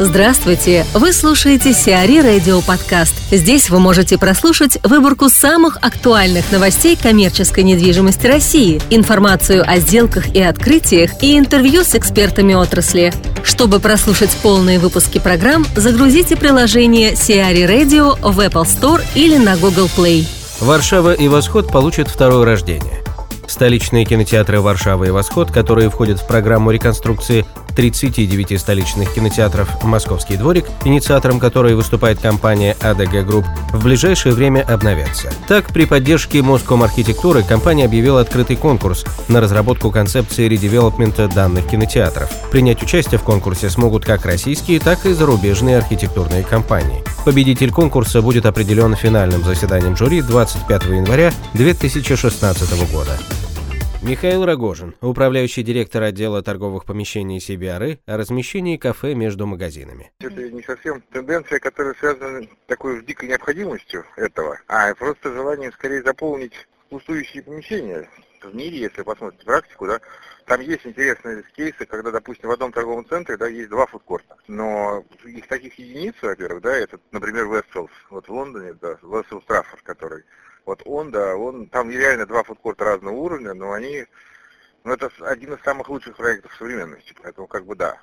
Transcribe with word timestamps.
Здравствуйте! 0.00 0.84
Вы 0.92 1.12
слушаете 1.12 1.72
Сиари 1.72 2.18
Радио 2.18 2.60
Подкаст. 2.62 3.14
Здесь 3.30 3.70
вы 3.70 3.78
можете 3.78 4.18
прослушать 4.18 4.76
выборку 4.82 5.28
самых 5.28 5.76
актуальных 5.82 6.50
новостей 6.50 6.98
коммерческой 7.00 7.62
недвижимости 7.62 8.26
России, 8.26 8.82
информацию 8.90 9.62
о 9.64 9.78
сделках 9.78 10.34
и 10.34 10.42
открытиях 10.42 11.22
и 11.22 11.38
интервью 11.38 11.84
с 11.84 11.94
экспертами 11.94 12.54
отрасли. 12.54 13.14
Чтобы 13.44 13.78
прослушать 13.78 14.36
полные 14.42 14.80
выпуски 14.80 15.20
программ, 15.20 15.64
загрузите 15.76 16.34
приложение 16.34 17.14
Сиари 17.14 17.62
Radio 17.62 18.18
в 18.20 18.40
Apple 18.40 18.64
Store 18.64 19.00
или 19.14 19.36
на 19.36 19.56
Google 19.56 19.88
Play. 19.96 20.26
Варшава 20.58 21.12
и 21.12 21.28
Восход 21.28 21.70
получат 21.70 22.08
второе 22.08 22.44
рождение. 22.44 23.04
Столичные 23.46 24.04
кинотеатры 24.06 24.60
«Варшава» 24.60 25.04
и 25.04 25.10
«Восход», 25.10 25.52
которые 25.52 25.88
входят 25.88 26.18
в 26.18 26.26
программу 26.26 26.72
реконструкции 26.72 27.44
39 27.74 28.60
столичных 28.60 29.12
кинотеатров 29.12 29.82
«Московский 29.82 30.36
дворик», 30.36 30.66
инициатором 30.84 31.40
которой 31.40 31.74
выступает 31.74 32.20
компания 32.20 32.76
ADG 32.80 33.26
Group, 33.26 33.44
в 33.72 33.82
ближайшее 33.82 34.34
время 34.34 34.60
обновятся. 34.60 35.32
Так, 35.48 35.72
при 35.72 35.84
поддержке 35.84 36.42
Моском 36.42 36.82
архитектуры 36.82 37.42
компания 37.42 37.84
объявила 37.84 38.20
открытый 38.20 38.56
конкурс 38.56 39.04
на 39.28 39.40
разработку 39.40 39.90
концепции 39.90 40.48
редевелопмента 40.48 41.28
данных 41.28 41.66
кинотеатров. 41.66 42.30
Принять 42.50 42.82
участие 42.82 43.18
в 43.18 43.22
конкурсе 43.22 43.70
смогут 43.70 44.04
как 44.04 44.24
российские, 44.26 44.80
так 44.80 45.06
и 45.06 45.12
зарубежные 45.12 45.78
архитектурные 45.78 46.42
компании. 46.42 47.02
Победитель 47.24 47.70
конкурса 47.70 48.22
будет 48.22 48.46
определен 48.46 48.94
финальным 48.94 49.44
заседанием 49.44 49.96
жюри 49.96 50.22
25 50.22 50.84
января 50.84 51.32
2016 51.54 52.92
года. 52.92 53.18
Михаил 54.06 54.44
Рогожин, 54.44 54.94
управляющий 55.00 55.62
директор 55.62 56.02
отдела 56.02 56.42
торговых 56.42 56.84
помещений 56.84 57.38
CBRы 57.38 58.00
о 58.04 58.18
размещении 58.18 58.76
кафе 58.76 59.14
между 59.14 59.46
магазинами. 59.46 60.12
Это 60.18 60.50
не 60.50 60.62
совсем 60.62 61.00
тенденция, 61.10 61.58
которая 61.58 61.94
связана 61.94 62.42
с 62.42 62.48
такой 62.66 63.02
дикой 63.02 63.30
необходимостью 63.30 64.04
этого, 64.16 64.60
а 64.68 64.94
просто 64.94 65.32
желание 65.32 65.72
скорее 65.72 66.02
заполнить 66.02 66.52
пустующие 66.90 67.42
помещения. 67.42 68.06
В 68.42 68.54
мире, 68.54 68.80
если 68.80 69.00
посмотреть 69.00 69.42
практику, 69.46 69.86
да, 69.86 69.98
там 70.44 70.60
есть 70.60 70.86
интересные 70.86 71.42
кейсы, 71.56 71.86
когда, 71.86 72.10
допустим, 72.10 72.50
в 72.50 72.52
одном 72.52 72.72
торговом 72.72 73.06
центре 73.06 73.38
да, 73.38 73.48
есть 73.48 73.70
два 73.70 73.86
фудкорта. 73.86 74.36
Но 74.48 75.02
их 75.24 75.48
таких 75.48 75.78
единиц, 75.78 76.14
во-первых, 76.20 76.60
да, 76.60 76.76
это, 76.76 77.00
например, 77.10 77.46
Westfield, 77.46 77.88
вот 78.10 78.28
в 78.28 78.30
Лондоне, 78.30 78.74
да, 78.74 78.98
Westfield 79.00 79.44
Страффорд, 79.44 79.82
который 79.82 80.24
вот 80.74 80.82
он, 80.86 81.10
да, 81.10 81.36
он, 81.36 81.68
там 81.68 81.90
реально 81.90 82.26
два 82.26 82.42
фудкорта 82.42 82.84
разного 82.84 83.14
уровня, 83.14 83.54
но 83.54 83.72
они, 83.72 84.06
ну 84.82 84.92
это 84.92 85.10
один 85.20 85.54
из 85.54 85.62
самых 85.62 85.88
лучших 85.88 86.16
проектов 86.16 86.54
современности, 86.54 87.14
поэтому 87.22 87.46
как 87.46 87.64
бы 87.64 87.76
да. 87.76 88.00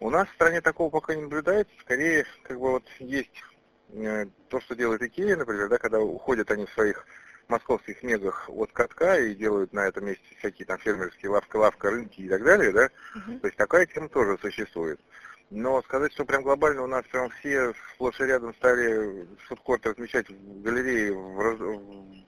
У 0.00 0.10
нас 0.10 0.28
в 0.28 0.34
стране 0.34 0.60
такого 0.60 0.90
пока 0.90 1.14
не 1.14 1.22
наблюдается, 1.22 1.72
скорее, 1.80 2.24
как 2.42 2.58
бы 2.58 2.72
вот 2.72 2.84
есть 2.98 3.42
э, 3.90 4.26
то, 4.48 4.60
что 4.60 4.74
делает 4.74 5.02
Икея, 5.02 5.36
например, 5.36 5.68
да, 5.68 5.78
когда 5.78 6.00
уходят 6.00 6.50
они 6.50 6.66
в 6.66 6.72
своих 6.72 7.06
московских 7.48 8.02
мегах 8.02 8.48
от 8.48 8.72
катка 8.72 9.18
и 9.18 9.34
делают 9.34 9.72
на 9.72 9.86
этом 9.86 10.06
месте 10.06 10.24
всякие 10.38 10.66
там 10.66 10.78
фермерские 10.78 11.30
лавка, 11.30 11.58
лавка, 11.58 11.90
рынки 11.90 12.20
и 12.22 12.28
так 12.28 12.42
далее, 12.42 12.72
да, 12.72 12.86
uh-huh. 12.86 13.40
то 13.40 13.46
есть 13.46 13.56
такая 13.58 13.86
тема 13.86 14.08
тоже 14.08 14.38
существует. 14.40 14.98
Но 15.50 15.82
сказать, 15.82 16.12
что 16.12 16.24
прям 16.24 16.42
глобально 16.42 16.82
у 16.82 16.86
нас 16.86 17.04
прям 17.10 17.30
все 17.30 17.72
сплошь 17.94 18.18
и 18.20 18.24
рядом 18.24 18.54
стали 18.54 19.26
фудкорты 19.46 19.90
размещать 19.90 20.28
в 20.28 20.62
галерее 20.62 21.12
в, 21.12 21.38
раз, 21.38 21.58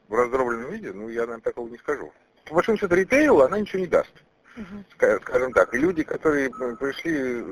в 0.09 0.15
раздробленном 0.15 0.71
виде, 0.71 0.93
ну 0.93 1.09
я, 1.09 1.23
наверное, 1.23 1.41
такого 1.41 1.69
не 1.69 1.79
скажу. 1.79 2.13
По 2.45 2.55
большому 2.55 2.79
счету 2.79 2.95
ритейл 2.95 3.43
она 3.43 3.59
ничего 3.59 3.81
не 3.81 3.89
даст, 3.89 4.13
uh-huh. 4.57 5.21
скажем 5.23 5.53
так. 5.53 5.75
И 5.75 5.79
люди, 5.79 6.05
которые 6.05 6.51
пришли 6.51 7.45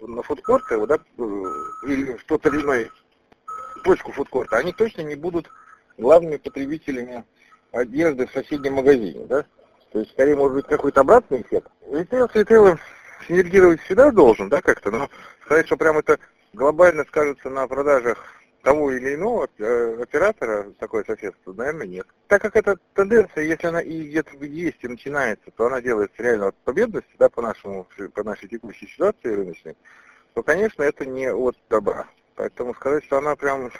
на 0.00 0.22
фудкорты, 0.22 0.86
да, 0.86 0.98
или 1.84 2.16
в 2.16 2.24
тот 2.24 2.44
или 2.46 2.60
иной 2.60 2.90
точку 3.84 4.12
фудкорта, 4.12 4.58
они 4.58 4.72
точно 4.72 5.02
не 5.02 5.14
будут 5.14 5.48
главными 5.96 6.36
потребителями 6.36 7.24
одежды 7.72 8.26
в 8.26 8.32
соседнем 8.32 8.74
магазине, 8.74 9.24
да? 9.26 9.44
То 9.92 10.00
есть, 10.00 10.12
скорее, 10.12 10.36
может 10.36 10.56
быть, 10.56 10.66
какой-то 10.66 11.00
обратный 11.00 11.40
эффект. 11.40 11.70
Ритейл 11.90 12.28
с 12.28 12.34
ритейлом 12.34 12.78
синергировать 13.26 13.80
всегда 13.82 14.10
должен, 14.10 14.48
да, 14.48 14.60
как-то, 14.60 14.90
но 14.90 15.10
сказать, 15.44 15.66
что 15.66 15.76
прям 15.76 15.98
это 15.98 16.18
глобально 16.52 17.04
скажется 17.04 17.50
на 17.50 17.66
продажах 17.68 18.18
того 18.62 18.90
или 18.90 19.14
иного 19.14 19.48
э, 19.58 20.02
оператора, 20.02 20.72
такое 20.80 21.04
соседство, 21.04 21.52
наверное, 21.52 21.86
нет. 21.86 22.06
Так 22.26 22.42
как 22.42 22.56
эта 22.56 22.76
тенденция, 22.94 23.44
если 23.44 23.68
она 23.68 23.80
и 23.80 24.08
где-то 24.08 24.44
есть 24.44 24.82
и 24.82 24.88
начинается, 24.88 25.50
то 25.56 25.66
она 25.66 25.80
делается 25.80 26.20
реально 26.20 26.48
от 26.48 26.56
победности, 26.64 27.14
да, 27.16 27.28
по 27.28 27.42
нашему, 27.42 27.86
по 28.12 28.24
нашей 28.24 28.48
текущей 28.48 28.88
ситуации 28.88 29.28
рыночной, 29.28 29.76
то, 30.34 30.42
конечно, 30.42 30.82
это 30.82 31.06
не 31.06 31.32
от 31.32 31.56
добра. 31.70 32.08
Поэтому 32.34 32.74
сказать, 32.74 33.04
что 33.04 33.18
она 33.18 33.36
прям 33.36 33.70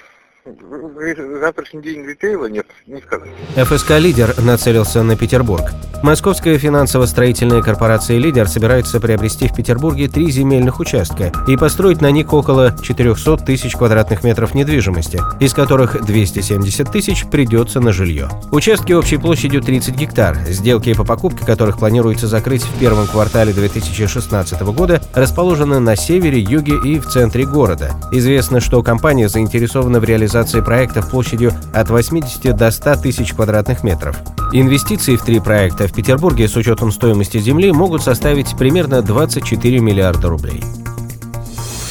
завтрашний 1.40 1.82
день 1.82 2.04
ритейла 2.04 2.46
нет, 2.46 2.66
не 2.86 3.00
сказать. 3.00 3.30
ФСК 3.56 3.98
«Лидер» 3.98 4.34
нацелился 4.40 5.02
на 5.02 5.16
Петербург. 5.16 5.72
Московская 6.02 6.58
финансово-строительная 6.58 7.62
корпорация 7.62 8.18
«Лидер» 8.18 8.46
собирается 8.48 9.00
приобрести 9.00 9.48
в 9.48 9.54
Петербурге 9.54 10.08
три 10.08 10.30
земельных 10.30 10.78
участка 10.78 11.32
и 11.48 11.56
построить 11.56 12.00
на 12.00 12.10
них 12.10 12.32
около 12.32 12.76
400 12.80 13.38
тысяч 13.38 13.74
квадратных 13.74 14.22
метров 14.22 14.54
недвижимости, 14.54 15.20
из 15.40 15.52
которых 15.52 16.04
270 16.04 16.92
тысяч 16.92 17.26
придется 17.26 17.80
на 17.80 17.92
жилье. 17.92 18.28
Участки 18.52 18.92
общей 18.92 19.16
площадью 19.16 19.62
30 19.62 19.96
гектар, 19.96 20.36
сделки 20.46 20.92
по 20.94 21.04
покупке 21.04 21.44
которых 21.44 21.78
планируется 21.78 22.28
закрыть 22.28 22.62
в 22.62 22.78
первом 22.78 23.06
квартале 23.06 23.52
2016 23.52 24.60
года, 24.62 25.02
расположены 25.14 25.80
на 25.80 25.96
севере, 25.96 26.40
юге 26.40 26.74
и 26.84 26.98
в 26.98 27.06
центре 27.06 27.46
города. 27.46 27.92
Известно, 28.12 28.60
что 28.60 28.82
компания 28.82 29.28
заинтересована 29.28 29.98
в 29.98 30.04
реализации 30.04 30.35
реализации 30.36 30.60
проектов 30.60 31.10
площадью 31.10 31.52
от 31.72 31.88
80 31.88 32.54
до 32.54 32.70
100 32.70 32.96
тысяч 32.96 33.32
квадратных 33.32 33.82
метров. 33.82 34.18
Инвестиции 34.52 35.16
в 35.16 35.22
три 35.22 35.40
проекта 35.40 35.88
в 35.88 35.92
Петербурге 35.92 36.46
с 36.46 36.56
учетом 36.56 36.92
стоимости 36.92 37.38
земли 37.38 37.72
могут 37.72 38.02
составить 38.02 38.56
примерно 38.58 39.00
24 39.00 39.80
миллиарда 39.80 40.28
рублей. 40.28 40.62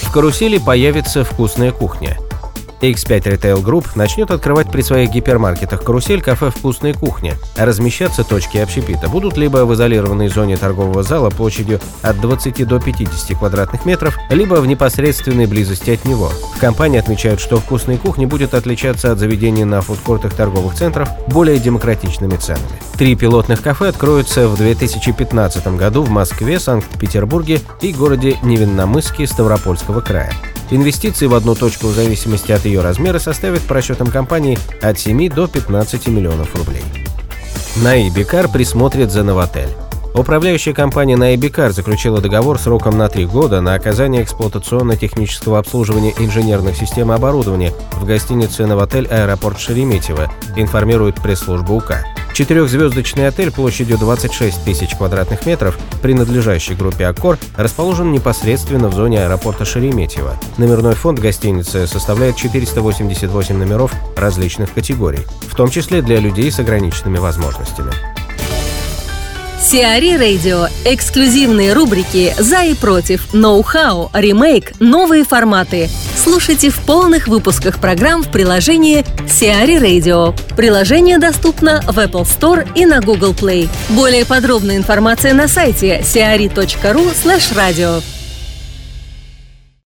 В 0.01 0.11
карусели 0.11 0.59
появится 0.59 1.23
вкусная 1.23 1.71
кухня– 1.71 2.17
X5 2.91 3.23
Retail 3.23 3.63
Group 3.63 3.87
начнет 3.95 4.31
открывать 4.31 4.71
при 4.71 4.81
своих 4.81 5.11
гипермаркетах 5.11 5.83
«Карусель» 5.83 6.21
кафе 6.21 6.49
«Вкусная 6.49 6.93
кухня», 6.93 7.35
а 7.57 7.65
размещаться 7.65 8.23
точки 8.23 8.57
общепита 8.57 9.09
будут 9.09 9.37
либо 9.37 9.65
в 9.65 9.73
изолированной 9.73 10.27
зоне 10.29 10.57
торгового 10.57 11.03
зала 11.03 11.29
площадью 11.29 11.79
от 12.01 12.19
20 12.19 12.67
до 12.67 12.79
50 12.79 13.37
квадратных 13.37 13.85
метров, 13.85 14.17
либо 14.29 14.55
в 14.55 14.67
непосредственной 14.67 15.45
близости 15.45 15.91
от 15.91 16.05
него. 16.05 16.31
В 16.55 16.59
компании 16.59 16.99
отмечают, 16.99 17.39
что 17.39 17.57
«Вкусная 17.57 17.97
кухня» 17.97 18.27
будет 18.27 18.53
отличаться 18.53 19.11
от 19.11 19.19
заведений 19.19 19.63
на 19.63 19.81
фудкортах 19.81 20.33
торговых 20.33 20.75
центров 20.75 21.09
более 21.27 21.59
демократичными 21.59 22.35
ценами. 22.35 22.65
Три 22.97 23.15
пилотных 23.15 23.61
кафе 23.61 23.89
откроются 23.89 24.47
в 24.47 24.57
2015 24.57 25.67
году 25.75 26.03
в 26.03 26.09
Москве, 26.09 26.59
Санкт-Петербурге 26.59 27.59
и 27.81 27.91
городе 27.91 28.37
Невинномысске 28.43 29.27
Ставропольского 29.27 30.01
края. 30.01 30.33
Инвестиции 30.71 31.27
в 31.27 31.33
одну 31.35 31.55
точку 31.55 31.87
в 31.87 31.93
зависимости 31.93 32.51
от 32.51 32.65
ее 32.65 32.81
размера 32.81 33.19
составят 33.19 33.61
по 33.61 33.75
расчетам 33.75 34.07
компании 34.07 34.57
от 34.81 34.99
7 34.99 35.29
до 35.29 35.47
15 35.47 36.07
миллионов 36.07 36.55
рублей. 36.55 36.83
Наибикар 37.77 38.47
присмотрит 38.47 39.11
за 39.11 39.23
Новотель. 39.23 39.69
Управляющая 40.15 40.73
компания 40.73 41.17
Наибикар 41.17 41.71
заключила 41.73 42.21
договор 42.21 42.57
сроком 42.57 42.97
на 42.97 43.09
три 43.09 43.25
года 43.25 43.59
на 43.59 43.73
оказание 43.73 44.23
эксплуатационно-технического 44.23 45.59
обслуживания 45.59 46.13
инженерных 46.17 46.77
систем 46.77 47.11
и 47.11 47.15
оборудования 47.15 47.73
в 47.91 48.05
гостинице 48.05 48.65
«Новотель 48.65 49.07
Аэропорт 49.07 49.59
Шереметьево», 49.59 50.31
информирует 50.55 51.21
пресс-служба 51.21 51.73
УК. 51.73 52.05
Четырехзвездочный 52.35 53.29
отель 53.29 53.49
площадью 53.49 53.97
26 53.97 54.65
тысяч 54.65 54.89
квадратных 54.89 55.45
метров, 55.45 55.79
принадлежащий 56.01 56.73
группе 56.73 57.05
«Аккор», 57.05 57.39
расположен 57.55 58.11
непосредственно 58.11 58.89
в 58.89 58.93
зоне 58.93 59.23
аэропорта 59.23 59.63
Шереметьево. 59.63 60.37
Номерной 60.57 60.95
фонд 60.95 61.19
гостиницы 61.19 61.87
составляет 61.87 62.35
488 62.35 63.55
номеров 63.55 63.93
различных 64.17 64.73
категорий, 64.73 65.25
в 65.49 65.55
том 65.55 65.69
числе 65.69 66.01
для 66.01 66.19
людей 66.19 66.51
с 66.51 66.59
ограниченными 66.59 67.19
возможностями. 67.19 67.93
Сиари 69.61 70.17
Радио. 70.17 70.67
Эксклюзивные 70.83 71.71
рубрики 71.71 72.35
«За 72.37 72.65
и 72.65 72.73
против», 72.75 73.33
«Ноу-хау», 73.33 74.11
«Ремейк», 74.13 74.73
«Новые 74.81 75.23
форматы». 75.23 75.89
Слушайте 76.25 76.71
в 76.71 76.79
полных 76.79 77.27
выпусках 77.27 77.79
программ 77.79 78.23
в 78.23 78.31
приложении 78.31 79.05
Сиари 79.29 79.75
Radio. 79.75 80.35
Приложение 80.55 81.19
доступно 81.19 81.83
в 81.83 81.99
Apple 81.99 82.23
Store 82.23 82.67
и 82.73 82.87
на 82.87 82.99
Google 82.99 83.33
Play. 83.33 83.69
Более 83.89 84.25
подробная 84.25 84.77
информация 84.77 85.35
на 85.35 85.47
сайте 85.47 85.99
siari.ru 85.99 87.13
slash 87.13 87.55
radio. 87.55 88.14